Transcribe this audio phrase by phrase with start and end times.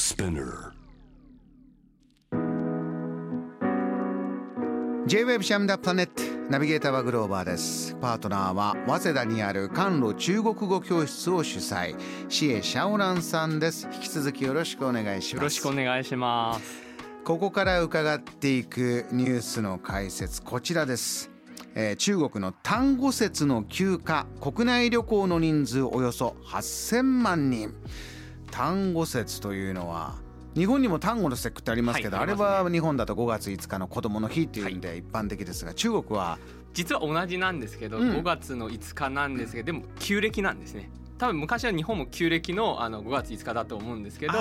[0.00, 0.72] Spinner.
[5.06, 7.94] J-Web シャムダプラネットナビゲーターはグローバーです。
[8.00, 11.96] パートナーは早稲田にある甘露中国語教室を主催。
[12.30, 13.88] シエ・シャオランさんです。
[13.92, 15.42] 引き続きよろしくお願いします。
[15.42, 16.82] よろしくお願いします。
[17.22, 21.30] ここから伺っていくニュースの解説こちらです、
[21.74, 27.74] えー中国の単語節の休暇国内旅行の人数およそ8000万人
[28.50, 30.14] 単語節というのは
[30.54, 32.64] 日本にも単語の節句ってありますけど、あれはいありますね。
[32.64, 36.38] は日本だと5月5日の子どもの日っていうんで一般的ですが、中国は？
[36.72, 38.10] 実は同じなんですけど、うん。
[38.10, 44.32] 5月の5日なんですけどでも旧暦なんですね多分昔は日本も旧暦のあの5月5日だと思うんですけど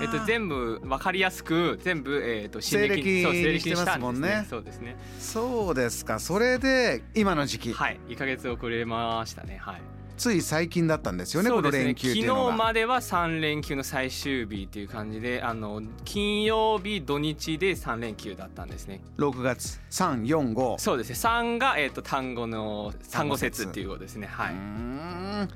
[0.00, 4.46] えっと、全部わかりやすく全部、えっと新西暦そう西暦にしてますもんね。
[4.48, 4.96] そうですね。
[5.18, 6.18] そうですか。
[6.18, 8.00] それで今の時期、はい。
[8.08, 9.58] 1か月遅れましたね。
[9.60, 9.80] はい。
[10.16, 12.40] つい最近だったんですよねこの連休っていうのが。
[12.42, 19.00] 昨日までは3連休の最終日っていう感じであの金曜日土日で3連休だったんですね。
[19.18, 19.80] 6月。
[19.90, 21.16] 345そうですね。
[21.16, 24.28] 3が、えっと単語の単語節節っていうことですね。
[24.30, 25.50] はい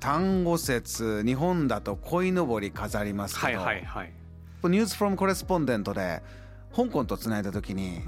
[0.00, 4.12] 単語節日本だと鯉のぼり飾りますけど、はいはいはい。
[4.64, 6.22] ニュースフロムコレスポンデントで
[6.74, 8.00] 香港とつないだ時に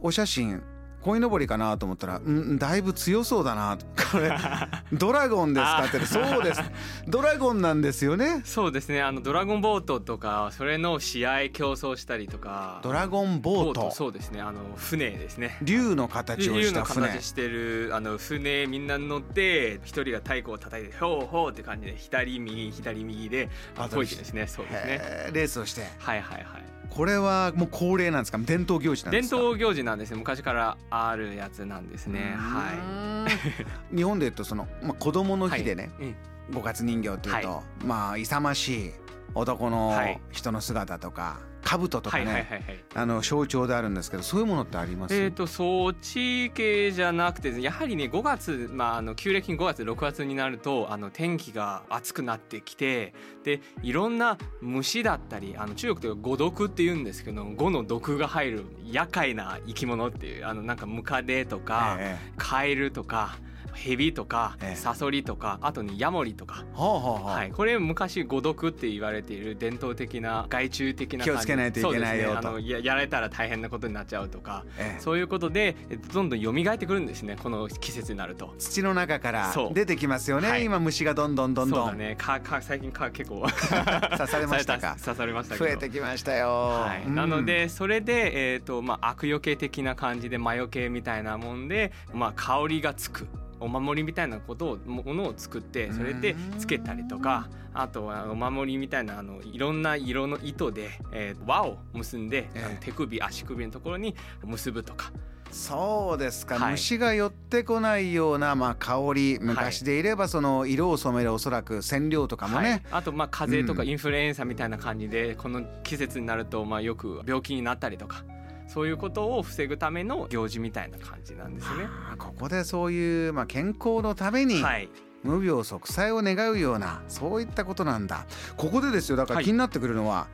[0.00, 0.62] お写真
[1.06, 3.78] 鯉のぼりかなと思ったらうんだいぶ強そうだな。
[4.10, 4.30] これ
[4.92, 6.04] ドラゴンですかって。
[6.04, 6.62] そうです。
[7.06, 8.42] ドラゴンなんですよね。
[8.44, 9.02] そうですね。
[9.02, 12.80] あのドラゴンボートとかそれの試合競争したりとか。
[12.82, 13.90] ドラゴンボート。
[13.92, 14.40] そうですね。
[14.40, 15.58] あの船ですね。
[15.62, 24.46] 竜の形をし竜のた船形してるあの船みんな乗って一人が太鼓を叩いて「ほうほう」って感じで左右左右であこいてですね。
[24.46, 25.30] そうですね。
[25.32, 25.82] レースをして。
[25.98, 28.38] はいはいはいこれはもう恒例なんですか？
[28.38, 29.36] 伝統行事なんで伝すか？
[29.42, 32.34] 統行事なんですね昔からあるやつなんですね。
[32.36, 33.26] は
[33.94, 36.16] 日本で言うとその、まあ、子供のい日でね、はいうん。
[36.54, 38.92] 五月人形っていうと、まあ勇ましい
[39.34, 40.20] 男のはい。
[40.30, 62.16] 人の姿とか兜とかね、あの象徴であるんですけどそういうものってあります、えー、とそっち系じゃなくてやはりね5月、まあ、あの旧暦5月6月になるとあの天気が暑くなってきてでいろんな虫だったりあの中国では五毒って言うんですけど五の毒が入る厄介な生き物っていうあのなんかムカデとか、え。
[62.36, 63.38] カエルとか
[63.76, 64.76] ヘビとかええ。
[64.76, 66.64] サソリとかあとねヤモリとか。
[66.74, 72.36] はい、これ昔五毒って言われている伝統的な害虫的な気をつけないといけないよね。
[72.38, 74.64] あのややられたら大変なことになっちゃうとか。
[74.78, 75.00] ええ。
[75.00, 77.36] そういうことでえどんどん蘇ってくるんですね。
[77.40, 78.54] この季節になると。
[78.58, 80.64] 土の中から出てきますよね、はい。
[80.64, 82.16] 今虫がどんどんどんどそうんだね。
[82.16, 83.46] かか最近か結構。
[84.16, 84.96] 刺されましたか？
[85.02, 87.14] 刺されました増えてきましたよ、はい、うん。
[87.14, 93.26] なのでそれで、えーとまあ、悪よけ的な感じで魔除けみたいなもんで、まあ、香りがつく
[93.60, 102.64] お守りみたいなことをものを作ってそれでつけたりとかあとはお守りみたいなあのいろんな色の糸で、えー輪を結んで、ええ。
[102.64, 105.12] あの手首足首のところに結ぶとか。
[105.50, 106.72] そうですか、はい。
[106.72, 113.88] 虫が寄ってこないような、まあ、香り昔でいればその色を染めるおそらく染料とかもね、はい、あとまあ風邪とかうん。
[113.88, 118.24] インフルエンザみたいな感じで、この季節になるとまあよく病気になったりとか
[118.66, 121.86] そういうことを防ぐための行事みたいな感じなんですね。
[122.18, 124.88] ここでそういう、まあ、健康のためにはい。
[125.22, 128.26] 無病息災を願うようなそういったことなんだ。
[128.56, 129.44] ここでですよだからはい。
[129.44, 130.28] 気になってくるのは、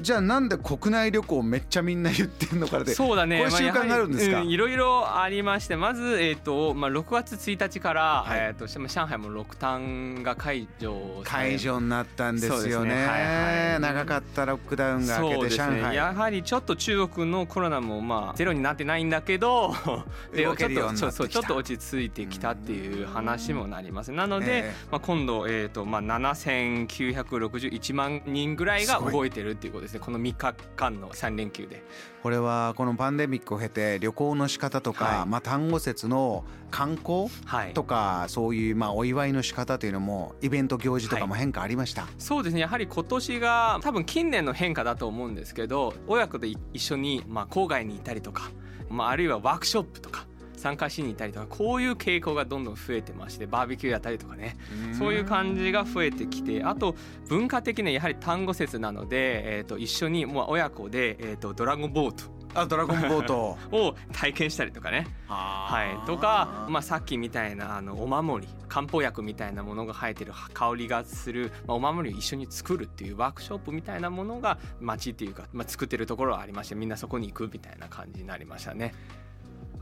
[0.00, 3.38] じゃあなんで国内旅行めっちゃみんな言ってんのからでそうだね。
[3.38, 4.40] これ習慣があるんですか？
[4.40, 8.38] いろいろありまして、まずえっ、とまあ6月1日から、はい。
[8.38, 12.94] えっ、とまあ上海も六単が解除解除になったんですよね。
[12.94, 13.06] ね。
[13.06, 13.80] はいはい。
[13.80, 15.96] 長かったロックダウンが明けて上海、ね。
[15.96, 19.74] やはりちょっと中国のコロナもまあゼロになってないんだけど、
[20.34, 24.12] ちょっとちょっと落ち着いてきたっていう話もなります。
[24.12, 24.74] なので、ええ。
[24.90, 30.00] まあ今度えっ、とまあ7961万人ぐらいが動いてるっていうことですね。
[30.00, 31.82] この3日間の3連休で。
[32.22, 37.72] これはこのパンデミックを経て旅行の仕方とか、はいまあ、単語節の観光はい。
[37.74, 48.50] とかそういうまあお祝いの仕方というのもイベント行事とかも変化ありました、そうですねやはり今年が多分近年の変化だと思うんですけど親子で一緒に、まあ、郊外にいたりとか、
[48.88, 50.26] まあ、あるいはワークショップとか
[50.62, 54.56] 参加しに行ったりとかこういう傾向がどんどん増えてましてバーベキューやったりとかね。
[54.96, 56.94] そういう感じが増えてきてあと
[57.28, 62.30] 文化的にはやはり単語節なので、えー、と一緒にもう親子で、えー、とドラゴンボート。
[62.54, 63.58] あドラゴンボート。
[63.72, 65.06] を体験したりとかね。
[65.26, 78.94] はい、とか、まあ、さっきみたいなあのお守り漢方薬みたいなものが生えてる香りがする、まあ、お守りを一緒に作るっていうワークショップみたいなものが街っていうか、まあ、作ってるところはありましてみんなそこに行くみたいな感じになりましたね。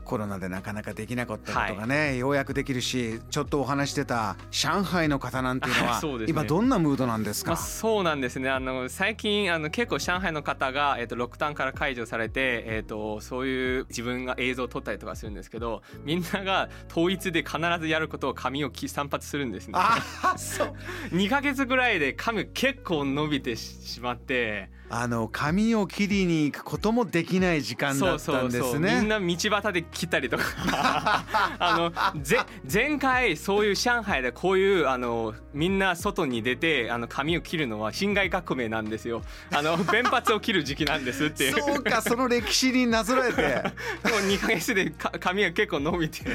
[0.03, 19.73] コロナでなかなかできなかったことがね、はい、ようやくできるしちょっとお話してた上海の方なんていうのは ね、今どんなムードなんですか、まあ、そうなんですねあの最近あの結構上海の方が、えーと、ロックダウンから解除されて、えーと、そういう自分が映像を撮ったりとかするんですけどみんなが統一で必ずやることを髪を散髪するんですね。
[19.75, 20.01] あ
[20.37, 20.75] そう
[21.15, 24.80] 2ヶ月ぐらいで髪結構伸びてしまって。
[24.93, 28.97] あの髪を切りに行くこともできない時間だったんですね。
[28.99, 30.43] みんな道端で切ったりとか。
[31.59, 32.39] あのぜ
[32.71, 39.21] 前回そういう上海でこういうあのみんな外に出てあの髪を切るのは辛亥革命なんですよ。
[39.53, 41.61] あの 弁髪を切る時期なんですっていう。
[41.61, 43.41] そうかその歴史になぞらえて。
[44.11, 44.91] もう2か月で
[45.21, 46.25] 髪が結構伸びて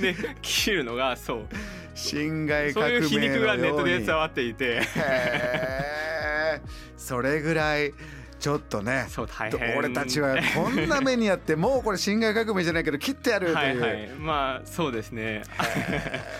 [0.00, 1.48] で切るのがそう。
[1.94, 4.80] 辛亥革命そういう皮肉がネットで伝わっていて
[7.00, 7.94] それぐらい
[8.38, 9.76] ちょっとねそう大変。
[9.76, 13.56] 俺たちはこんな目にあってもうこれ辛亥革命じゃないけど切ってやるという。
[13.56, 15.42] はい、はい、まあそうですね。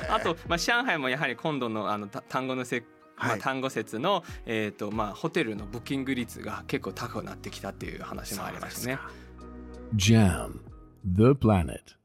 [0.09, 2.85] あと、まあ、上海もやはり今度のあの単語のせ
[3.17, 8.99] まあ、単語説の、えーとまあ、ホテルのブッキング率が結構高くなってきたっていう話もありましたね。
[9.95, 10.53] JAM
[11.05, 12.00] The Planet